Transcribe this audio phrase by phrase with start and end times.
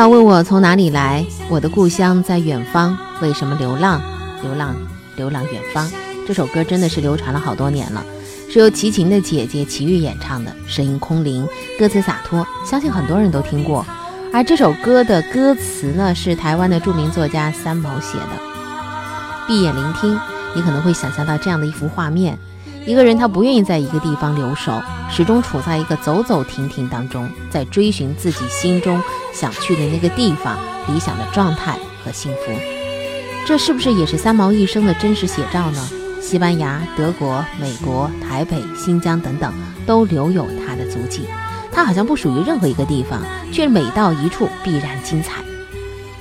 [0.00, 1.22] 要问我从哪里来？
[1.50, 2.96] 我的故乡在远方。
[3.20, 4.00] 为什么流浪？
[4.42, 4.74] 流浪，
[5.14, 5.86] 流浪远方。
[6.26, 8.02] 这首歌真的是流传了好多年了，
[8.50, 11.46] 是由齐秦的姐姐齐豫演唱的，声音空灵，
[11.78, 13.84] 歌词洒脱，相信很多人都听过。
[14.32, 18.40] 而这首歌的歌词呢，是台湾的著名作家三毛写的。
[19.46, 20.18] 闭眼聆听，
[20.56, 22.38] 你可能会想象到这样的一幅画面：
[22.86, 24.72] 一个人他不愿意在一个地方留守，
[25.10, 29.00] 始终处在一个走走停停当中，在追寻自己心中
[29.32, 32.52] 想去的那个地方、理想的状态和幸福。
[33.46, 35.88] 这是不是也是三毛一生的真实写照呢？
[36.22, 39.52] 西班牙、德国、美国、台北、新疆等等，
[39.86, 41.26] 都留有他的足迹。
[41.72, 45.42] 他好像不属于任何一个地方，却每到一处必然精彩。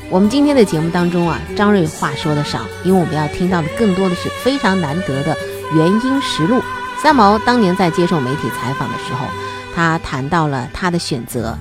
[0.10, 5.38] 我们今天的节目当中啊，张瑞话说的少，因为我们要听到的更多的是非常难得的
[5.74, 6.62] 原因实录。
[7.02, 9.26] 三毛当年在接受媒体采访的时候，
[9.74, 11.58] 他谈到了他的选择，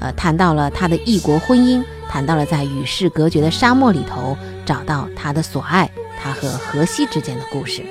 [0.00, 5.88] 呃，谈到了他的异国婚姻，谈到了在与世隔绝的沙漠里头找到他的所爱，
[6.20, 7.84] 他和荷西之间的故事。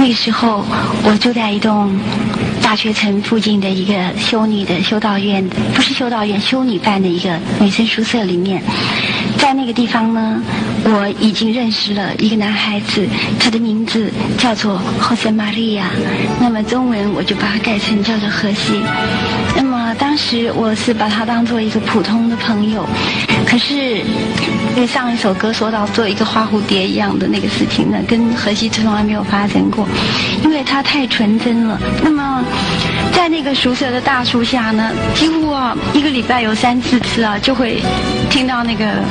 [0.00, 0.64] 那时候，
[1.02, 1.98] 我住在一栋
[2.62, 8.62] 大学城附近的一个修女的修道院，不是修道院，修女办的一个女生宿舍里面。
[9.38, 10.42] 在那个地方呢，
[10.84, 13.06] 我已经认识了一个男孩子，
[13.40, 15.84] 他的名字叫做 Jose Maria，
[16.38, 18.74] 那么中文我就把它改成叫做荷西。
[19.56, 22.86] 那么当时我是把他当做一个普通的朋友，
[23.46, 24.02] 可是。
[24.76, 29.88] 因为上一首歌说到做一个花蝴蝶一样的那个事情呢，跟荷西从来没有发生过，
[30.44, 31.80] 因为他太纯真了。
[32.00, 32.44] 那么，
[33.18, 37.82] 在那个宿舍的大树下呢，几乎啊一个礼拜有三四次啊，就会
[38.30, 39.02] 听到那个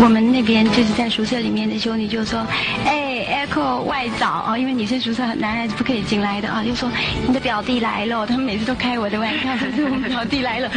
[0.00, 2.46] 我们那边就是在宿舍里面的兄弟就说
[2.86, 6.88] ：“哎，Echo 外早啊，因为女生宿舍男孩子不可以进来的啊，就说
[7.26, 10.70] 你的表弟来了。”他们每次都开我的玩笑，说我们表弟来了。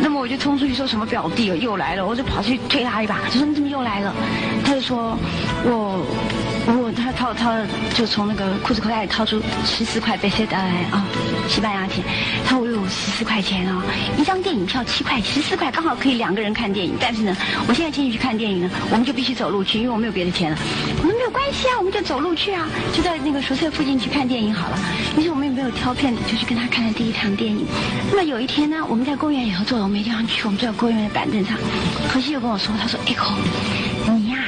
[0.00, 4.14] 那么我就冲出去说什么表弟又来了，我就跑去推他一把，就说你怎么又来了？
[4.64, 5.18] 他就说
[5.64, 6.06] 我
[7.12, 7.52] 掏掏
[7.94, 11.04] 就从那个裤子口袋里掏出十四块贝塞达来啊，
[11.48, 12.02] 西班牙钱。
[12.44, 13.82] 他说我有十四块钱啊，
[14.18, 16.94] 一张电影票七块，十四块刚好可以两个人看电影。
[17.00, 17.36] 但是呢，
[17.68, 20.58] 我现在请你去看电影呢，我们就必须走路去，因为我没有别的钱了。
[20.98, 24.78] 我们没有关系啊，我们就走路去啊，就在那个宿舍附近去看电影好了。
[25.16, 27.66] 于是我们也没有挑片子，就去跟他看了第一场电影。
[28.10, 31.56] 那么有一天呢，我们在公园里头坐了，我没地方去，我们坐在公园的板凳上。
[32.08, 33.32] 何西又跟我说，他说：“Echo，
[34.12, 34.38] 你呀，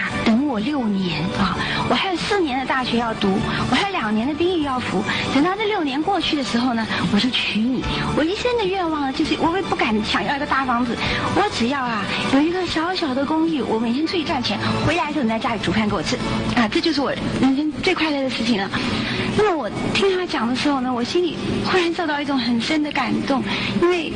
[0.52, 1.56] 我六年啊，
[1.88, 3.38] 我还有四年的大学要读，
[3.70, 5.02] 我还有两年的兵役要服。
[5.34, 7.82] 等到这六年过去的时候呢，我就娶你。
[8.14, 10.94] 我一生的愿望呢，就是我也不敢想要一个大房子，
[11.34, 12.04] 我只要啊
[12.34, 16.16] 有一个小小的公寓，我每天出去赚钱，回来的时候你在家里煮饭给我吃，
[16.54, 18.70] 啊，这就是我人生最快乐的事情了。
[19.36, 23.42] 那么我听他讲的时候呢，我心里忽然受到一种很深的感动，
[23.80, 24.12] 因为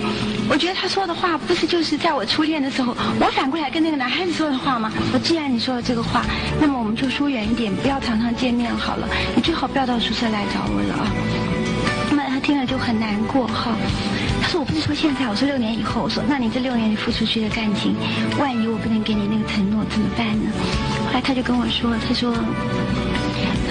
[0.49, 4.93] 我觉得他说的话不是就是在我初恋的时候，我反过来跟那个男孩子说的话吗？
[5.13, 6.25] 我既然你说了这个话，
[6.61, 9.09] 那么我们就疏远一点，不要常常见面好了。
[9.35, 11.09] 你最好不要到宿舍来找我了啊。
[12.11, 13.75] 那么他听了就很难过哈。
[14.43, 16.03] 他说我不是说现在，我说六年以后。
[16.03, 17.97] 我说那你这六年你付出去的感情，
[18.39, 20.51] 万一我不能给你那个承诺怎么办呢？
[21.07, 22.35] 后来他就跟我说，他说。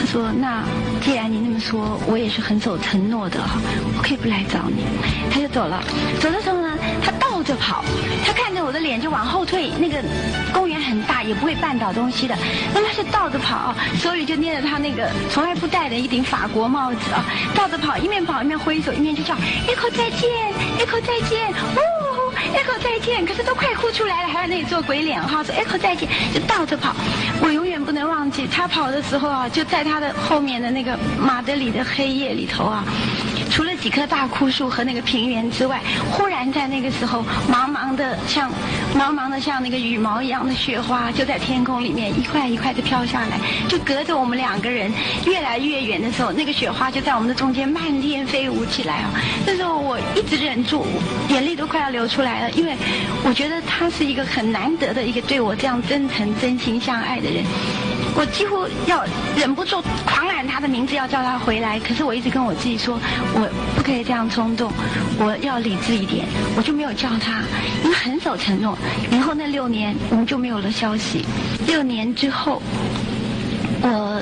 [0.05, 0.63] 说：“那
[1.01, 3.59] 既然你那么说，我也是很守承诺的哈，
[3.97, 4.83] 我可以不来找你。”
[5.31, 5.83] 他就走了。
[6.19, 7.83] 走的时候呢，他倒着跑，
[8.25, 9.71] 他看着我的脸就往后退。
[9.79, 9.97] 那个
[10.53, 12.35] 公园很大，也不会绊倒东西的。
[12.73, 17.25] 那他是倒着跑，手里就捏着他那个从来不戴的一顶法国帽子啊，
[17.55, 19.33] 倒着跑，一面跑一面挥手，一面就叫
[19.67, 20.29] ：“Echo 再见
[20.79, 21.81] ，Echo 再见。”哦。
[22.53, 26.93] Echo 再见，可是都快哭出来了，还在那里做鬼脸哈，说 Echo 再见，就倒着跑。
[27.41, 32.83] 我永远能忘记他跑的时候啊，就在他的后面的那个马德里的黑夜里头啊。
[33.49, 35.81] 除了几棵大枯树和那个平原之外，
[36.11, 38.51] 忽然在那个时候，茫茫的像
[38.93, 43.39] 茫茫的像那个羽毛一样的雪花，就在天空里面一块一块的飘下来，
[43.69, 44.91] 就隔着我们两个人
[45.25, 49.11] 越来越远的时候，那个雪花就在我们的中间漫天飞舞起来啊！
[49.45, 50.85] 那时候我一直忍住，
[51.29, 52.75] 眼泪都快要流出来了，因为
[53.23, 57.43] 我觉得他是一个很难得的一个对我这样真诚、真心相爱的人。
[58.17, 59.03] 我几乎要
[59.35, 61.77] 忍不住狂喊他的名字，要叫他回来。
[61.79, 62.97] 可是我一直跟我自己说，
[63.33, 64.71] 我不可以这样冲动，
[65.19, 66.25] 我要理智一点。
[66.55, 67.41] 我就没有叫他，
[67.83, 68.77] 因为很守承诺。
[69.11, 71.25] 然后那六年我们就没有了消息。
[71.67, 72.61] 六年之后，
[73.81, 74.21] 我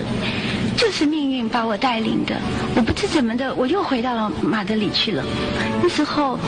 [0.75, 1.47] 就是命运。
[1.47, 2.35] 把我带领的，
[2.75, 5.23] 我不知怎么的，我又回到了马德里去了。
[5.83, 6.39] 那时候。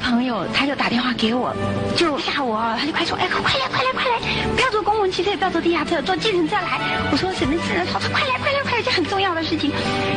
[0.00, 1.54] 朋友，他就打电话给我，
[1.96, 4.18] 就吓我，他就快说，哎，快来，快来，快来，
[4.56, 6.80] 不要坐公共汽车，不要坐地下车，坐计程车来。
[7.12, 7.86] 我说什么事？
[7.92, 9.70] 他说快来，快来，快来，这很重要的事情。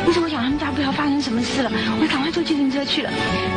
[0.08, 1.70] 于是我想他们家不要发生什么事了，
[2.00, 3.10] 我赶快坐计程车去了。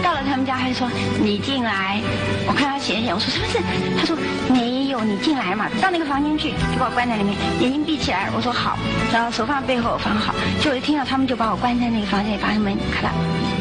[0.03, 0.88] 到了他们家，他就说
[1.19, 2.00] 你进来。
[2.45, 3.59] 我看他写一写，我说什么事？
[3.97, 4.15] 他说
[4.53, 8.30] 你你进来嘛，到那个房间去，就把我关在里面，眼睛闭起来。
[8.36, 8.78] 我说好，
[9.12, 10.34] 然后手放背后放好。
[10.62, 13.12] 就我一听到他们就把我关在那个房间里，把门咔啦。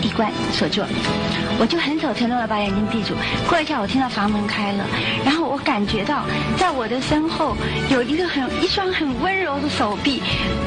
[0.03, 0.83] 一关锁住，
[1.59, 3.15] 我就很守承诺的把眼睛闭住。
[3.49, 4.85] 过一下，我听到房门开了，
[5.25, 6.25] 然后我感觉到
[6.57, 7.57] 在我的身后
[7.91, 10.23] 有一个很一双很温柔的手臂，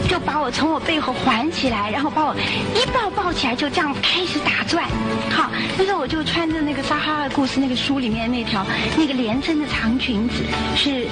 [0.10, 2.36] 就把我从我背后环起来，然后把我
[2.75, 4.83] 一抱抱起来，就这样开始打转。
[5.30, 8.66] 好，那时候我就穿着那个《撒哈拉故事》那个书里面那条
[8.98, 10.44] 那个连身的长裙子，
[10.75, 11.07] 是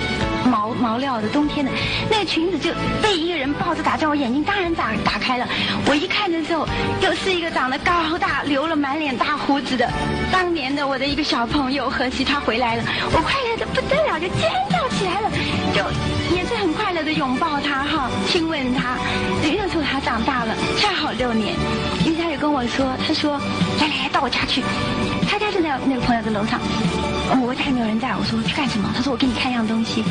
[0.50, 1.72] 毛毛料的冬天的，
[2.10, 2.72] 那个裙子就
[3.02, 5.48] 被一个人抱着打转，我眼睛当然打打开了。
[5.86, 6.68] 我一看的时候，
[7.02, 7.94] 又是一个长得高。
[8.18, 9.88] 大留了满脸大胡子的，
[10.32, 15.30] 当年的我的一个小朋友何西他回来了，我快乐的不得了，就尖叫起来了，
[15.76, 15.84] 就
[16.36, 18.98] 也是很快乐的拥抱他哈，亲吻他。
[19.44, 21.54] 那时候他长大了，恰好六年，
[22.06, 23.40] 于跟我说，他说
[23.80, 24.64] 来来来到我家去，
[25.30, 26.60] 他家就在那个朋友的楼上。
[27.42, 28.90] 我家也没有人在，我说去干什么？
[28.96, 30.02] 他说我给你看一样东西。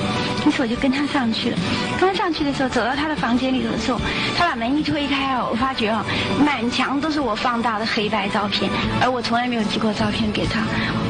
[0.47, 1.59] 于是我就跟他上去了。
[1.99, 3.99] 刚上去的时候，走到他的房间里头的时候，
[4.37, 6.05] 他把门一推开哦，我发觉啊，
[6.45, 8.71] 满墙都是我放大的黑白照片，
[9.01, 10.61] 而我从来没有寄过照片给他。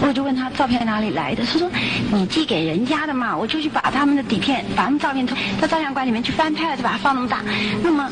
[0.01, 1.45] 我就问他照片哪里来的？
[1.45, 1.69] 他说
[2.13, 3.37] 你寄给人家的嘛。
[3.37, 7.43] 我就去把他们的底片，把他们照片从到照相馆里面去翻拍了，就把它放那么大。
[7.83, 8.09] 那么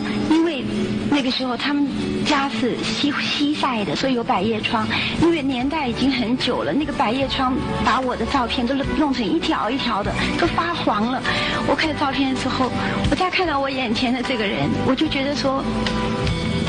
[1.25, 1.89] 那个时候他们
[2.27, 4.87] 家是西西晒的，所以有百叶窗。
[5.23, 7.55] 因为年代已经很久了，那个百叶窗。
[7.83, 11.23] 把我的照片都弄成一条一条的，都发黄了。
[11.67, 12.71] 我看照片的时候，
[13.11, 15.65] 我再看到我眼前的这个人，我就觉得说，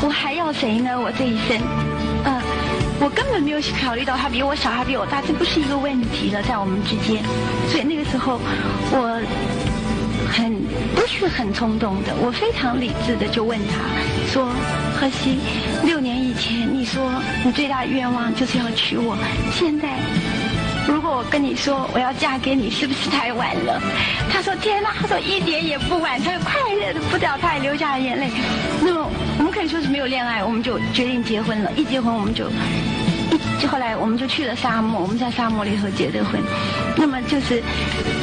[0.01, 0.97] 我还要谁呢？
[0.97, 1.59] 我这一生，
[2.23, 2.39] 嗯，
[3.01, 7.21] 我根本没有考虑到他比我小，他比我大，这不是一个问题了，在我们之间。
[7.67, 8.39] 所以那个时候，
[8.91, 9.21] 我
[10.35, 10.53] 很
[10.93, 13.85] 不是很冲动的，我非常理智的就问他
[14.31, 14.51] 说
[14.99, 15.39] ：“何西，
[15.83, 17.09] 六年以前你说
[17.43, 19.17] 你最大的愿望就是要娶我，
[19.53, 19.97] 现在。”
[20.87, 23.81] 如果我跟你说我要嫁给你，是不是太晚了？
[24.29, 28.29] 他说天哪，他说一点也不晚，他快乐的不得，他也流下了眼泪。
[28.81, 29.09] 那么
[29.39, 31.71] 我们可以说是没有恋爱，我们就决定结婚了。
[31.77, 32.51] 一结婚我们就。
[33.59, 36.39] 就后来我们就去了沙漠，我们在沙漠里头结的婚。
[36.95, 37.63] 那么就是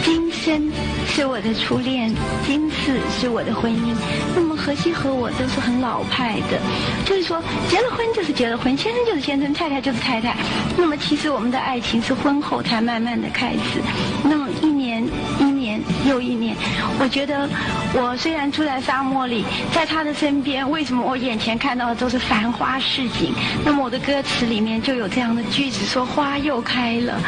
[0.05, 0.71] 今生
[1.15, 2.11] 是我的初恋，
[2.47, 3.95] 今世是我的婚姻。
[4.35, 6.59] 那么何西和我都是很老派的，
[7.05, 7.39] 就是说
[7.69, 10.35] 结了婚就是结了婚，先生就是先生，太太就是太太。
[10.75, 13.83] 那么其实我们的爱情是婚后才慢慢的开始。
[14.25, 15.07] 那么一年
[15.39, 16.57] 一年又一年，
[16.99, 17.47] 我觉得
[17.93, 23.35] 我虽然住在沙漠里，在他的身边，为什么我眼前看到的都是繁花似锦？
[23.67, 27.21] 那么我的歌词里面就有这样的句子，说花又开了。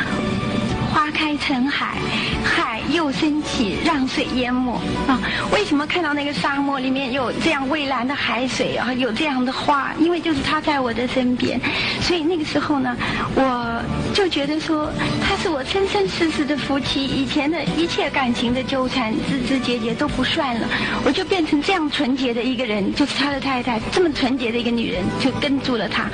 [0.94, 1.96] 花开成海，
[2.44, 4.72] 海又升起，让水淹没
[5.06, 5.20] 啊！
[5.52, 8.92] 为什么看到那个沙漠里面有这样蔚蓝的海水啊？
[8.94, 9.92] 有这样的花？
[10.00, 11.60] 因为就是他在我的身边，
[12.00, 12.96] 所以那个时候呢，
[13.36, 14.90] 我就觉得说
[15.22, 20.66] 他是我生生世世的夫妻，以前的一切感情的纠缠、枝枝节节都不算了，
[21.04, 26.06] 我就变成这样纯洁的一个人，就是他的太太，这么纯洁的一个女人，就跟住了他。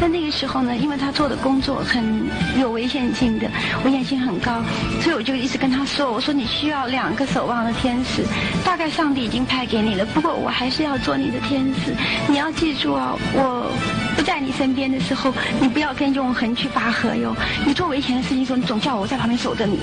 [0.00, 2.28] 但那个时候呢，因为他做的工作很
[2.60, 3.48] 有危险性的，
[3.84, 4.36] 危险性很。
[4.38, 4.62] 高高，
[5.02, 8.24] 所以我就一直跟他说：“我说你需要两个守望的天使，
[8.64, 10.06] 大概上帝已经派给你了。
[10.06, 11.94] 不过我还是要做你的天使。
[12.26, 13.70] 你要记住啊，我
[14.16, 17.36] 不在你身边的时候，你不要跟永恒去拔河哟。
[17.66, 19.78] 你做危险的事情时候，你总叫我在旁边守着你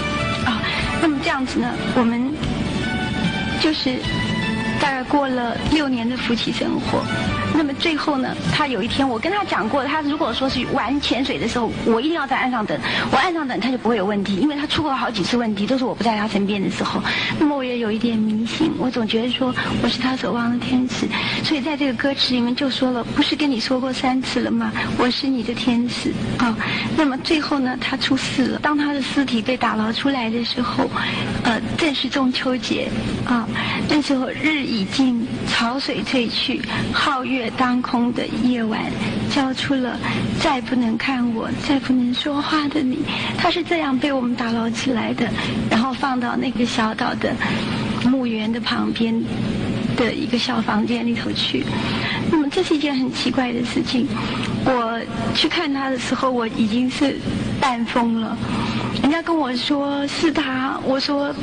[0.46, 0.60] 啊。
[1.00, 2.34] 那么这样子呢，我们
[3.62, 4.00] 就是
[4.82, 7.04] 大概过了六年的夫妻生活。”
[7.58, 12.78] 那么最后呢，他有一天我跟他讲过，他如果说是玩潜水的时候，我一定要在岸上等，
[13.12, 17.02] 我岸上等他就不会有问题，因为他出过好几次问题，都是我不在他身边的时候。
[17.40, 21.08] 那么我也有一点迷信，我总觉得说我是他守望的天使，
[21.44, 24.72] 所以在这个歌词里面就说了，不是跟你说过三次了吗？
[24.98, 26.56] 我是你的天使啊。
[26.98, 30.90] 那么最后呢，他出事了，当他的尸体被打捞出来的时候，
[31.44, 32.90] 呃，正是中秋节
[33.26, 33.48] 啊，
[33.88, 36.62] 那时候日已尽，潮水退去，
[36.94, 37.45] 皓月。
[37.52, 38.82] 当空的夜晚，
[39.34, 39.98] 交出了
[40.40, 43.00] 再不能看我、再不能说话的你。
[43.38, 43.64] 他是。
[43.64, 45.28] 这样被我们打捞起来的，
[45.72, 47.34] 然后放到那个小岛的
[48.06, 49.12] 墓园的旁边
[49.98, 51.66] 的一个小房间里头去。
[52.32, 52.76] 那么这是。
[52.76, 54.06] 一件很奇怪的事情。
[54.66, 55.02] 我
[55.34, 57.18] 去看他的时候，我已经是。
[57.58, 58.38] 半疯了。
[59.02, 60.32] 人家跟我说是。
[60.32, 61.34] 他，我说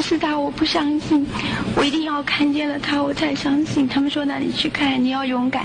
[0.00, 1.26] 是他，我不相信，
[1.76, 3.86] 我一定要看见了他，我才相信。
[3.86, 5.64] 他们说那你去看，你要勇敢。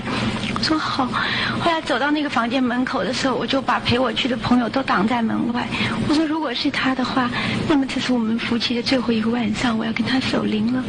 [0.54, 1.06] 我说好。
[1.06, 5.66] 后来走到那个房间门口的时候，我就把陪我去的朋友都挡在门外。
[6.08, 7.30] 我说如果是他的话，
[7.68, 10.82] 那么这是我们夫妻的最后一个晚上，我要跟他守灵了。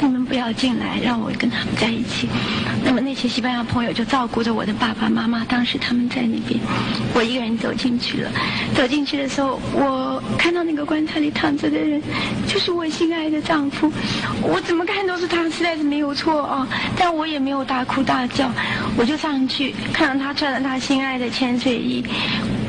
[0.00, 2.28] 你们不要进来，让我跟他们在一起。
[2.84, 6.58] 那么那些西班牙朋友就照顾着我的爸爸妈妈，当时他们在那边，
[7.14, 8.30] 我一个人走进去了。
[8.74, 12.02] 走进去的时候，我看到那个棺材里躺着的人，
[12.48, 13.90] 就是我心爱的丈夫。
[14.42, 16.66] 我怎么看都是他，实在是没有错啊！
[16.96, 18.50] 但我也没有大哭大叫，
[18.96, 22.04] 我就上去看到他穿着他心爱的潜水衣，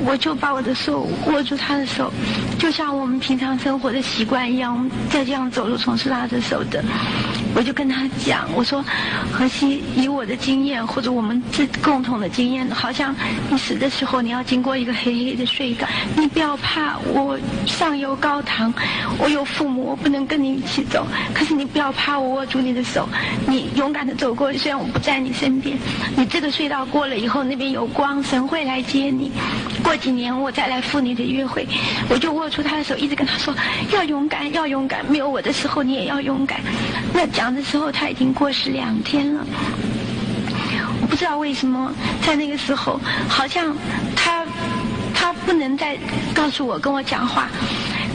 [0.05, 2.11] 我就把我的手握住他的手，
[2.57, 6.83] 就像我们平常生活的习惯一样，我们再这样走路总是拉着手的。
[7.53, 8.83] 我就跟他讲，我说，
[9.31, 13.13] 荷西，以我的经验或者我们这共同的经验，好像
[13.49, 18.73] 你死的时候你要经过一个黑黑的隧道，你不要怕，我上有高堂，
[19.17, 23.07] 我有父母，我不能跟你一起走，可是你不要怕，我握住你的手，
[23.45, 25.77] 你勇敢的走过，虽然我不在你身边，
[26.15, 29.29] 你这个隧道过了以后，那边有光，神会来接你，
[29.91, 31.67] 过几年我再来赴你的约会，
[32.07, 33.53] 我就握住他的手，一直跟他说，
[33.91, 36.61] 要勇敢，要勇敢，没有我的时候你也要勇敢，
[37.13, 37.27] 那。
[37.27, 39.45] 讲的时候他已经过世两天了，
[41.01, 43.75] 我不知道为什么在那个时候，好像
[44.15, 44.45] 他
[45.13, 45.97] 他不能再
[46.33, 47.49] 告诉我跟我讲话。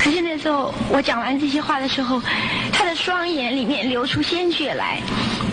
[0.06, 2.22] 可是那时候我讲完这些话的时候，
[2.72, 5.00] 他的双眼里面流出鲜血来，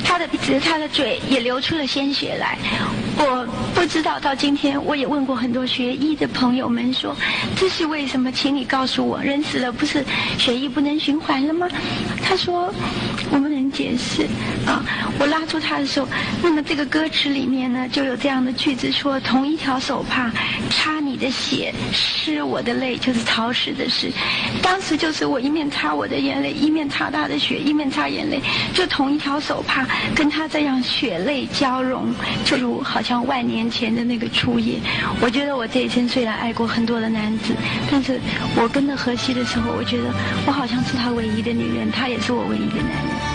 [0.05, 2.55] 他的鼻子、他的嘴也流出了鲜血来。
[3.17, 7.15] 我不知道到今天，我也问过很多学医的朋友们说，
[7.55, 8.31] 这是为什么？
[8.31, 10.05] 请你告诉我，人死了不是
[10.37, 11.67] 血液不能循环了吗？
[12.23, 12.71] 他说，
[13.31, 14.27] 我们能解释
[14.67, 14.85] 啊。
[15.17, 16.07] 我拉住他的时候，
[16.43, 20.31] 那么这个歌词里面呢，就有这样的句子说：同一条手帕
[20.69, 24.11] 擦你的血，湿我的泪，就是潮湿的湿。
[24.63, 28.41] 当时就是我一面擦我的眼泪，一面擦他的血，一面擦眼泪，
[28.73, 32.11] 就同一条手帕，跟他这样血泪交融，
[32.43, 34.79] 就如好像万年前的那个初夜。
[35.21, 37.53] 我觉得我这一生虽然爱过很多的男子，
[37.91, 38.19] 但是
[38.55, 40.05] 我跟着荷西的时候，我觉得
[40.47, 43.32] 我好像是他唯一的女人，他也是我唯一的男人。